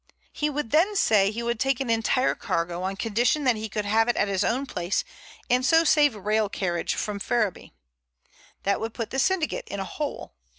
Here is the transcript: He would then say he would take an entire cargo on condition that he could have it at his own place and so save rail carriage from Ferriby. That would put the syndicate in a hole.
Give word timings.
He 0.33 0.49
would 0.49 0.71
then 0.71 0.95
say 0.95 1.29
he 1.29 1.43
would 1.43 1.59
take 1.59 1.79
an 1.79 1.91
entire 1.91 2.33
cargo 2.33 2.81
on 2.81 2.95
condition 2.95 3.43
that 3.43 3.55
he 3.55 3.69
could 3.69 3.85
have 3.85 4.07
it 4.07 4.15
at 4.15 4.27
his 4.27 4.43
own 4.43 4.65
place 4.65 5.03
and 5.47 5.63
so 5.63 5.83
save 5.83 6.15
rail 6.15 6.49
carriage 6.49 6.95
from 6.95 7.19
Ferriby. 7.19 7.71
That 8.63 8.79
would 8.79 8.95
put 8.95 9.11
the 9.11 9.19
syndicate 9.19 9.67
in 9.67 9.79
a 9.79 9.85
hole. 9.85 10.33